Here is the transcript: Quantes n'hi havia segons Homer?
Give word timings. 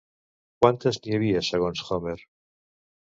Quantes 0.63 0.97
n'hi 1.03 1.13
havia 1.17 1.43
segons 1.53 1.85
Homer? 1.89 2.19